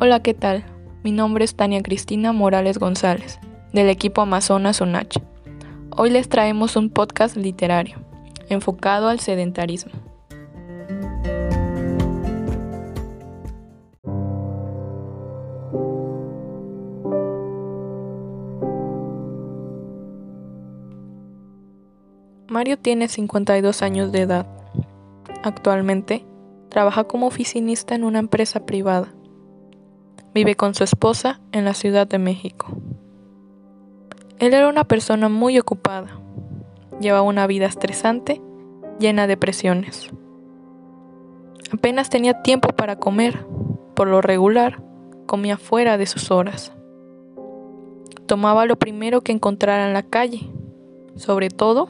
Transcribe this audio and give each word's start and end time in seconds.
Hola, 0.00 0.22
¿qué 0.22 0.32
tal? 0.32 0.64
Mi 1.02 1.10
nombre 1.10 1.44
es 1.44 1.56
Tania 1.56 1.82
Cristina 1.82 2.32
Morales 2.32 2.78
González, 2.78 3.40
del 3.72 3.88
equipo 3.88 4.20
Amazonas 4.20 4.80
UNACH. 4.80 5.18
Hoy 5.90 6.10
les 6.10 6.28
traemos 6.28 6.76
un 6.76 6.88
podcast 6.88 7.36
literario, 7.36 7.98
enfocado 8.48 9.08
al 9.08 9.18
sedentarismo. 9.18 9.90
Mario 22.46 22.78
tiene 22.78 23.08
52 23.08 23.82
años 23.82 24.12
de 24.12 24.20
edad. 24.20 24.46
Actualmente, 25.42 26.24
trabaja 26.68 27.02
como 27.02 27.26
oficinista 27.26 27.96
en 27.96 28.04
una 28.04 28.20
empresa 28.20 28.64
privada 28.64 29.12
Vive 30.34 30.54
con 30.54 30.74
su 30.74 30.84
esposa 30.84 31.40
en 31.52 31.64
la 31.64 31.74
Ciudad 31.74 32.06
de 32.06 32.18
México. 32.18 32.68
Él 34.38 34.54
era 34.54 34.68
una 34.68 34.84
persona 34.84 35.28
muy 35.28 35.58
ocupada. 35.58 36.20
Llevaba 37.00 37.22
una 37.22 37.46
vida 37.46 37.66
estresante, 37.66 38.40
llena 39.00 39.26
de 39.26 39.36
presiones. 39.36 40.10
Apenas 41.72 42.10
tenía 42.10 42.42
tiempo 42.42 42.68
para 42.68 42.96
comer. 42.96 43.46
Por 43.94 44.08
lo 44.08 44.20
regular, 44.20 44.82
comía 45.26 45.56
fuera 45.56 45.98
de 45.98 46.06
sus 46.06 46.30
horas. 46.30 46.72
Tomaba 48.26 48.66
lo 48.66 48.76
primero 48.76 49.22
que 49.22 49.32
encontrara 49.32 49.86
en 49.86 49.94
la 49.94 50.02
calle, 50.02 50.50
sobre 51.16 51.50
todo 51.50 51.88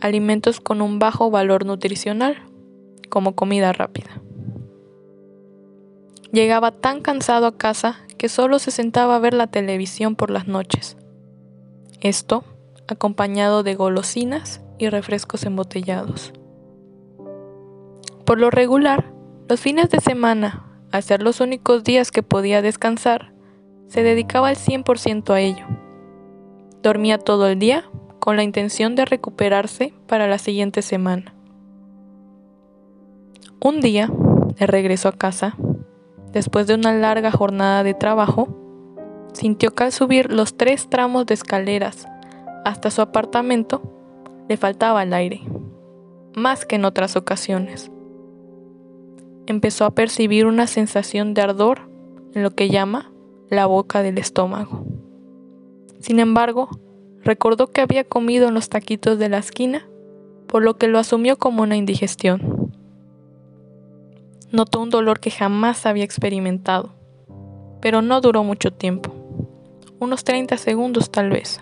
alimentos 0.00 0.60
con 0.60 0.82
un 0.82 0.98
bajo 0.98 1.30
valor 1.30 1.64
nutricional, 1.66 2.36
como 3.08 3.34
comida 3.34 3.72
rápida. 3.72 4.23
Llegaba 6.34 6.72
tan 6.72 7.00
cansado 7.00 7.46
a 7.46 7.56
casa 7.56 8.00
que 8.18 8.28
solo 8.28 8.58
se 8.58 8.72
sentaba 8.72 9.14
a 9.14 9.20
ver 9.20 9.34
la 9.34 9.46
televisión 9.46 10.16
por 10.16 10.30
las 10.30 10.48
noches. 10.48 10.96
Esto 12.00 12.42
acompañado 12.88 13.62
de 13.62 13.76
golosinas 13.76 14.60
y 14.76 14.88
refrescos 14.88 15.44
embotellados. 15.44 16.32
Por 18.26 18.40
lo 18.40 18.50
regular, 18.50 19.12
los 19.48 19.60
fines 19.60 19.90
de 19.90 20.00
semana, 20.00 20.66
a 20.90 21.02
ser 21.02 21.22
los 21.22 21.40
únicos 21.40 21.84
días 21.84 22.10
que 22.10 22.24
podía 22.24 22.62
descansar, 22.62 23.32
se 23.86 24.02
dedicaba 24.02 24.48
al 24.48 24.56
100% 24.56 25.30
a 25.30 25.40
ello. 25.40 25.66
Dormía 26.82 27.18
todo 27.18 27.46
el 27.46 27.60
día 27.60 27.84
con 28.18 28.34
la 28.34 28.42
intención 28.42 28.96
de 28.96 29.04
recuperarse 29.04 29.94
para 30.08 30.26
la 30.26 30.38
siguiente 30.38 30.82
semana. 30.82 31.32
Un 33.60 33.80
día, 33.80 34.10
de 34.58 34.66
regreso 34.66 35.08
a 35.08 35.12
casa, 35.12 35.56
después 36.34 36.66
de 36.66 36.74
una 36.74 36.92
larga 36.92 37.30
jornada 37.30 37.84
de 37.84 37.94
trabajo, 37.94 38.48
sintió 39.32 39.70
que 39.70 39.84
al 39.84 39.92
subir 39.92 40.32
los 40.32 40.56
tres 40.56 40.90
tramos 40.90 41.26
de 41.26 41.34
escaleras 41.34 42.06
hasta 42.64 42.90
su 42.90 43.00
apartamento, 43.00 43.82
le 44.48 44.56
faltaba 44.56 45.02
el 45.02 45.14
aire, 45.14 45.42
más 46.34 46.66
que 46.66 46.76
en 46.76 46.84
otras 46.84 47.16
ocasiones. 47.16 47.90
Empezó 49.46 49.84
a 49.84 49.94
percibir 49.94 50.46
una 50.46 50.66
sensación 50.66 51.34
de 51.34 51.42
ardor 51.42 51.88
en 52.34 52.42
lo 52.42 52.50
que 52.50 52.68
llama 52.68 53.12
la 53.48 53.66
boca 53.66 54.02
del 54.02 54.18
estómago. 54.18 54.84
Sin 56.00 56.18
embargo, 56.18 56.68
recordó 57.22 57.68
que 57.68 57.80
había 57.80 58.04
comido 58.04 58.48
en 58.48 58.54
los 58.54 58.68
taquitos 58.68 59.18
de 59.18 59.28
la 59.28 59.38
esquina, 59.38 59.86
por 60.46 60.62
lo 60.62 60.76
que 60.76 60.88
lo 60.88 60.98
asumió 60.98 61.38
como 61.38 61.62
una 61.62 61.76
indigestión. 61.76 62.53
Notó 64.52 64.80
un 64.80 64.90
dolor 64.90 65.20
que 65.20 65.30
jamás 65.30 65.86
había 65.86 66.04
experimentado, 66.04 66.94
pero 67.80 68.02
no 68.02 68.20
duró 68.20 68.44
mucho 68.44 68.72
tiempo, 68.72 69.12
unos 69.98 70.24
30 70.24 70.56
segundos 70.56 71.10
tal 71.10 71.30
vez. 71.30 71.60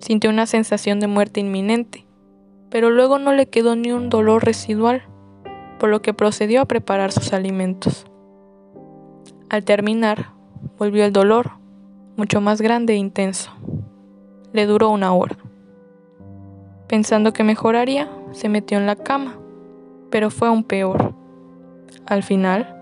Sintió 0.00 0.30
una 0.30 0.46
sensación 0.46 1.00
de 1.00 1.06
muerte 1.06 1.40
inminente, 1.40 2.06
pero 2.70 2.90
luego 2.90 3.18
no 3.18 3.32
le 3.32 3.46
quedó 3.46 3.76
ni 3.76 3.92
un 3.92 4.08
dolor 4.10 4.44
residual, 4.44 5.02
por 5.78 5.88
lo 5.88 6.02
que 6.02 6.14
procedió 6.14 6.60
a 6.60 6.66
preparar 6.66 7.12
sus 7.12 7.32
alimentos. 7.32 8.04
Al 9.48 9.64
terminar, 9.64 10.32
volvió 10.78 11.04
el 11.04 11.12
dolor, 11.12 11.52
mucho 12.16 12.40
más 12.40 12.60
grande 12.60 12.94
e 12.94 12.96
intenso. 12.96 13.50
Le 14.52 14.66
duró 14.66 14.90
una 14.90 15.12
hora. 15.14 15.36
Pensando 16.88 17.32
que 17.32 17.44
mejoraría, 17.44 18.10
se 18.32 18.48
metió 18.48 18.76
en 18.76 18.86
la 18.86 18.96
cama, 18.96 19.38
pero 20.10 20.30
fue 20.30 20.48
aún 20.48 20.64
peor. 20.64 21.14
Al 22.06 22.22
final, 22.22 22.74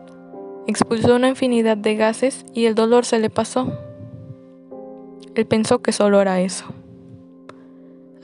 expulsó 0.67 1.17
una 1.17 1.29
infinidad 1.29 1.77
de 1.77 1.97
gases 1.97 2.45
y 2.53 2.67
el 2.67 2.75
dolor 2.75 3.05
se 3.05 3.19
le 3.19 3.31
pasó. 3.31 3.73
Él 5.35 5.47
pensó 5.47 5.83
que 5.83 5.93
solo 5.93 6.21
era 6.21 6.41
eso. 6.41 6.67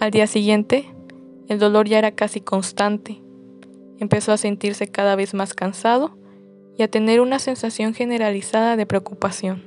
Al 0.00 0.10
día 0.10 0.26
siguiente, 0.26 0.92
el 1.48 1.58
dolor 1.58 1.88
ya 1.88 1.98
era 1.98 2.12
casi 2.12 2.40
constante. 2.40 3.20
Empezó 3.98 4.32
a 4.32 4.36
sentirse 4.36 4.88
cada 4.88 5.14
vez 5.14 5.34
más 5.34 5.54
cansado 5.54 6.16
y 6.76 6.82
a 6.82 6.88
tener 6.88 7.20
una 7.20 7.38
sensación 7.38 7.94
generalizada 7.94 8.76
de 8.76 8.86
preocupación. 8.86 9.62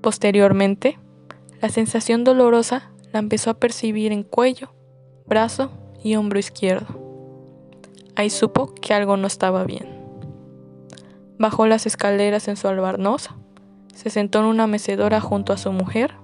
Posteriormente, 0.00 0.98
la 1.60 1.68
sensación 1.68 2.24
dolorosa 2.24 2.92
la 3.12 3.18
empezó 3.18 3.50
a 3.50 3.58
percibir 3.58 4.12
en 4.12 4.22
cuello, 4.22 4.72
brazo 5.26 5.70
y 6.02 6.16
hombro 6.16 6.38
izquierdo. 6.38 7.03
Ahí 8.16 8.30
supo 8.30 8.74
que 8.74 8.94
algo 8.94 9.16
no 9.16 9.26
estaba 9.26 9.64
bien. 9.64 9.88
Bajó 11.38 11.66
las 11.66 11.84
escaleras 11.86 12.46
en 12.46 12.56
su 12.56 12.68
albarnoz, 12.68 13.30
se 13.92 14.10
sentó 14.10 14.40
en 14.40 14.46
una 14.46 14.66
mecedora 14.66 15.20
junto 15.20 15.52
a 15.52 15.56
su 15.56 15.72
mujer. 15.72 16.14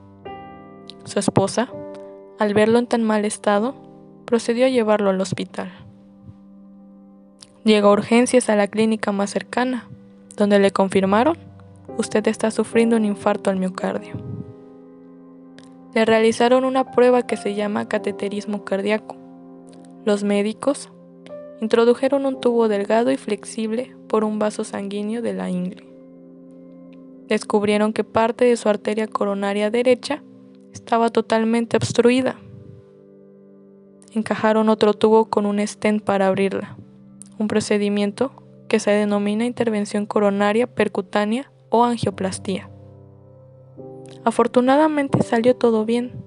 Su 1.05 1.19
esposa, 1.19 1.69
al 2.39 2.55
verlo 2.55 2.79
en 2.79 2.87
tan 2.87 3.03
mal 3.03 3.25
estado, 3.25 3.75
procedió 4.25 4.67
a 4.67 4.69
llevarlo 4.69 5.11
al 5.11 5.21
hospital. 5.21 5.73
Llegó 7.65 7.89
a 7.89 7.93
urgencias 7.93 8.49
a 8.49 8.57
la 8.57 8.69
clínica 8.69 9.11
más 9.11 9.31
cercana, 9.31 9.89
donde 10.37 10.61
le 10.61 10.71
confirmaron, 10.71 11.37
usted 11.99 12.27
está 12.29 12.53
sufriendo 12.53 12.97
un 12.97 13.05
infarto 13.05 13.51
al 13.51 13.57
miocardio. 13.57 14.15
Le 15.95 16.05
realizaron 16.05 16.65
una 16.65 16.93
prueba 16.93 17.23
que 17.23 17.37
se 17.37 17.55
llama 17.55 17.89
cateterismo 17.89 18.65
cardíaco. 18.65 19.17
Los 20.05 20.23
médicos 20.23 20.89
Introdujeron 21.61 22.25
un 22.25 22.41
tubo 22.41 22.69
delgado 22.69 23.11
y 23.11 23.19
flexible 23.19 23.95
por 24.09 24.25
un 24.25 24.39
vaso 24.39 24.65
sanguíneo 24.65 25.21
de 25.21 25.35
la 25.35 25.51
ingle. 25.51 25.87
Descubrieron 27.29 27.93
que 27.93 28.03
parte 28.03 28.47
de 28.47 28.57
su 28.57 28.71
arteria 28.71 29.07
coronaria 29.07 29.71
derecha 29.71 30.23
estaba 30.73 31.11
totalmente 31.11 31.77
obstruida. 31.77 32.41
Encajaron 34.13 34.71
otro 34.71 34.95
tubo 34.95 35.27
con 35.27 35.45
un 35.45 35.65
stent 35.67 36.03
para 36.03 36.29
abrirla, 36.29 36.79
un 37.39 37.47
procedimiento 37.47 38.33
que 38.67 38.81
se 38.81 38.93
denomina 38.93 39.45
intervención 39.45 40.07
coronaria 40.07 40.67
percutánea 40.67 41.53
o 41.69 41.85
angioplastía. 41.85 42.71
Afortunadamente 44.25 45.23
salió 45.23 45.55
todo 45.55 45.85
bien, 45.85 46.25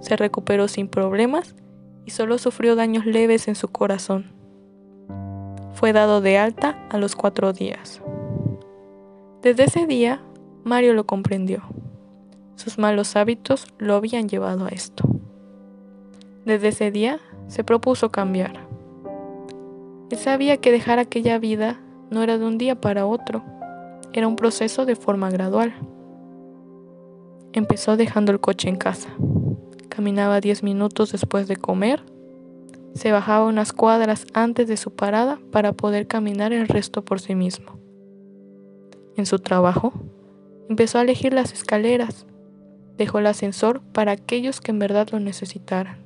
se 0.00 0.16
recuperó 0.16 0.68
sin 0.68 0.88
problemas 0.88 1.56
y 2.04 2.10
solo 2.10 2.36
sufrió 2.36 2.76
daños 2.76 3.06
leves 3.06 3.48
en 3.48 3.54
su 3.54 3.68
corazón 3.68 4.43
fue 5.74 5.92
dado 5.92 6.20
de 6.20 6.38
alta 6.38 6.78
a 6.90 6.98
los 6.98 7.16
cuatro 7.16 7.52
días. 7.52 8.00
Desde 9.42 9.64
ese 9.64 9.86
día, 9.86 10.22
Mario 10.62 10.94
lo 10.94 11.04
comprendió. 11.04 11.62
Sus 12.54 12.78
malos 12.78 13.16
hábitos 13.16 13.66
lo 13.78 13.94
habían 13.94 14.28
llevado 14.28 14.64
a 14.64 14.68
esto. 14.68 15.04
Desde 16.44 16.68
ese 16.68 16.90
día 16.90 17.20
se 17.48 17.64
propuso 17.64 18.10
cambiar. 18.10 18.66
Él 20.10 20.18
sabía 20.18 20.56
que 20.58 20.72
dejar 20.72 20.98
aquella 20.98 21.38
vida 21.38 21.80
no 22.10 22.22
era 22.22 22.38
de 22.38 22.44
un 22.44 22.56
día 22.56 22.80
para 22.80 23.06
otro, 23.06 23.42
era 24.12 24.28
un 24.28 24.36
proceso 24.36 24.86
de 24.86 24.94
forma 24.94 25.28
gradual. 25.30 25.74
Empezó 27.52 27.96
dejando 27.96 28.30
el 28.30 28.40
coche 28.40 28.68
en 28.68 28.76
casa. 28.76 29.08
Caminaba 29.88 30.40
10 30.40 30.62
minutos 30.62 31.12
después 31.12 31.48
de 31.48 31.56
comer 31.56 32.02
se 32.94 33.10
bajaba 33.10 33.46
unas 33.46 33.72
cuadras 33.72 34.26
antes 34.34 34.68
de 34.68 34.76
su 34.76 34.92
parada 34.94 35.38
para 35.50 35.72
poder 35.72 36.06
caminar 36.06 36.52
el 36.52 36.68
resto 36.68 37.04
por 37.04 37.20
sí 37.20 37.34
mismo. 37.34 37.78
En 39.16 39.26
su 39.26 39.38
trabajo, 39.38 39.92
empezó 40.68 40.98
a 40.98 41.02
elegir 41.02 41.32
las 41.32 41.52
escaleras. 41.52 42.26
Dejó 42.96 43.18
el 43.18 43.26
ascensor 43.26 43.80
para 43.92 44.12
aquellos 44.12 44.60
que 44.60 44.70
en 44.70 44.78
verdad 44.78 45.08
lo 45.10 45.20
necesitaran. 45.20 45.98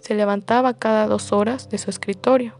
Se 0.00 0.14
levantaba 0.14 0.74
cada 0.74 1.06
dos 1.06 1.32
horas 1.32 1.68
de 1.68 1.78
su 1.78 1.88
escritorio, 1.88 2.54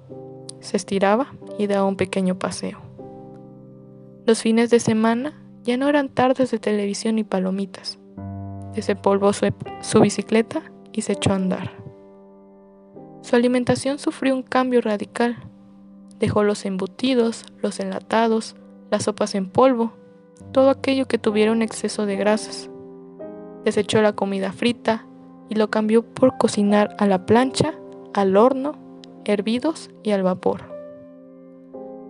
se 0.61 0.77
estiraba 0.77 1.35
y 1.59 1.67
daba 1.67 1.87
un 1.87 1.97
pequeño 1.97 2.39
paseo. 2.39 2.79
Los 4.25 4.41
fines 4.41 4.71
de 4.71 4.81
semana 4.81 5.39
ya 5.63 5.77
no 5.77 5.89
eran 5.89 6.09
tardes 6.09 6.51
de 6.51 6.59
televisión 6.59 7.19
y 7.19 7.25
palomitas. 7.25 7.99
Desempolvó 8.75 9.33
su, 9.33 9.53
su 9.83 10.01
bicicleta 10.01 10.63
y 10.93 11.03
se 11.03 11.13
echó 11.13 11.33
a 11.33 11.37
andar. 11.37 11.84
Su 13.25 13.37
alimentación 13.37 13.99
sufrió 13.99 14.35
un 14.35 14.43
cambio 14.43 14.83
radical. 14.83 15.39
Dejó 16.19 16.43
los 16.45 16.67
embutidos, 16.67 17.47
los 17.63 17.81
enlatados, 17.81 18.55
las 18.91 19.05
sopas 19.05 19.35
en 19.35 19.49
polvo, 19.49 19.95
todo 20.53 20.69
aquello 20.69 21.09
que 21.09 21.17
tuviera 21.17 21.51
un 21.51 21.63
exceso 21.63 22.05
de 22.05 22.17
grasas. 22.17 22.69
Desechó 23.65 24.03
la 24.03 24.13
comida 24.13 24.53
frita 24.53 25.07
y 25.49 25.55
lo 25.55 25.71
cambió 25.71 26.03
por 26.03 26.37
cocinar 26.37 26.95
a 26.99 27.07
la 27.07 27.25
plancha, 27.25 27.73
al 28.13 28.37
horno, 28.37 28.75
hervidos 29.25 29.89
y 30.03 30.11
al 30.11 30.23
vapor. 30.23 30.71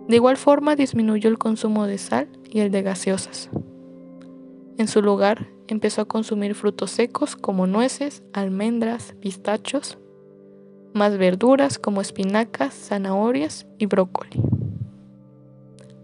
De 0.09 0.17
igual 0.17 0.35
forma 0.35 0.75
disminuyó 0.75 1.29
el 1.29 1.37
consumo 1.37 1.87
de 1.87 1.97
sal 1.97 2.27
y 2.43 2.59
el 2.59 2.71
de 2.71 2.81
gaseosas. 2.81 3.49
En 4.77 4.89
su 4.89 5.01
lugar, 5.01 5.47
empezó 5.69 6.01
a 6.01 6.09
consumir 6.09 6.55
frutos 6.55 6.91
secos 6.91 7.37
como 7.37 7.67
nueces, 7.67 8.21
almendras, 8.33 9.15
pistachos, 9.21 9.97
más 10.95 11.17
verduras 11.17 11.77
como 11.77 11.99
espinacas, 11.99 12.73
zanahorias 12.73 13.67
y 13.77 13.85
brócoli. 13.85 14.41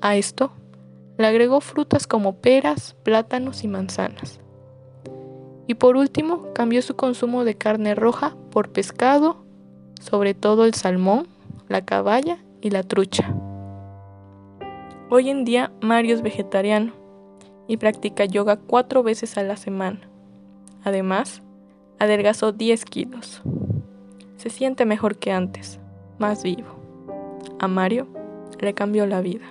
A 0.01 0.17
esto 0.17 0.51
le 1.17 1.27
agregó 1.27 1.61
frutas 1.61 2.07
como 2.07 2.35
peras, 2.35 2.95
plátanos 3.03 3.63
y 3.63 3.69
manzanas. 3.69 4.41
Y 5.65 5.75
por 5.75 5.95
último, 5.95 6.51
cambió 6.53 6.81
su 6.81 6.97
consumo 6.97 7.45
de 7.45 7.55
carne 7.55 7.95
roja 7.95 8.35
por 8.51 8.73
pescado, 8.73 9.45
sobre 10.01 10.33
todo 10.33 10.65
el 10.65 10.73
salmón, 10.73 11.27
la 11.69 11.85
caballa 11.85 12.39
y 12.59 12.71
la 12.71 12.83
trucha. 12.83 13.33
Hoy 15.09 15.29
en 15.29 15.45
día 15.45 15.71
Mario 15.79 16.15
es 16.15 16.21
vegetariano 16.21 16.91
y 17.65 17.77
practica 17.77 18.25
yoga 18.25 18.57
cuatro 18.57 19.03
veces 19.03 19.37
a 19.37 19.43
la 19.43 19.55
semana. 19.55 20.01
Además, 20.83 21.41
adelgazó 21.97 22.51
10 22.51 22.83
kilos. 22.83 23.41
Se 24.41 24.49
siente 24.49 24.85
mejor 24.85 25.17
que 25.19 25.31
antes, 25.31 25.79
más 26.17 26.41
vivo. 26.41 26.65
A 27.59 27.67
Mario 27.67 28.07
le 28.59 28.73
cambió 28.73 29.05
la 29.05 29.21
vida. 29.21 29.45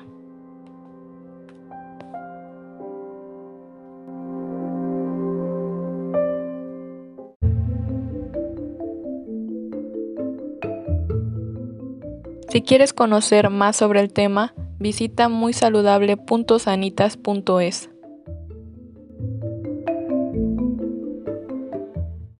Si 12.49 12.63
quieres 12.63 12.93
conocer 12.93 13.49
más 13.49 13.77
sobre 13.77 14.01
el 14.01 14.13
tema, 14.13 14.55
visita 14.81 15.29
muysaludable.sanitas.es. 15.29 17.90